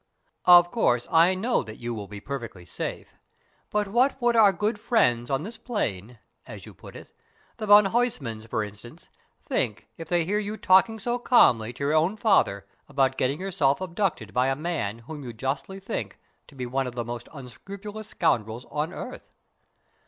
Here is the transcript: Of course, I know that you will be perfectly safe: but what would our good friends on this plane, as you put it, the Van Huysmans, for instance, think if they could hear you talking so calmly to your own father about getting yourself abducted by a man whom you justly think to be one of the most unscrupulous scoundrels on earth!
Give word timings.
Of 0.45 0.71
course, 0.71 1.05
I 1.11 1.35
know 1.35 1.61
that 1.61 1.77
you 1.77 1.93
will 1.93 2.07
be 2.07 2.19
perfectly 2.19 2.65
safe: 2.65 3.19
but 3.69 3.87
what 3.87 4.19
would 4.19 4.35
our 4.35 4.51
good 4.51 4.79
friends 4.79 5.29
on 5.29 5.43
this 5.43 5.59
plane, 5.59 6.17
as 6.47 6.65
you 6.65 6.73
put 6.73 6.95
it, 6.95 7.13
the 7.57 7.67
Van 7.67 7.85
Huysmans, 7.85 8.47
for 8.47 8.63
instance, 8.63 9.09
think 9.43 9.89
if 9.97 10.09
they 10.09 10.21
could 10.21 10.27
hear 10.27 10.39
you 10.39 10.57
talking 10.57 10.97
so 10.97 11.19
calmly 11.19 11.71
to 11.73 11.83
your 11.83 11.93
own 11.93 12.15
father 12.17 12.65
about 12.89 13.15
getting 13.15 13.39
yourself 13.39 13.79
abducted 13.79 14.33
by 14.33 14.47
a 14.47 14.55
man 14.55 14.97
whom 15.05 15.23
you 15.23 15.33
justly 15.33 15.79
think 15.79 16.17
to 16.47 16.55
be 16.55 16.65
one 16.65 16.87
of 16.87 16.95
the 16.95 17.05
most 17.05 17.29
unscrupulous 17.31 18.07
scoundrels 18.07 18.65
on 18.71 18.91
earth! 18.91 19.35